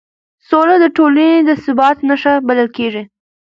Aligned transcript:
سوله 0.49 0.75
د 0.79 0.85
ټولنې 0.97 1.39
د 1.47 1.49
ثبات 1.63 1.97
نښه 2.09 2.33
بلل 2.47 2.69
کېږي 2.77 3.03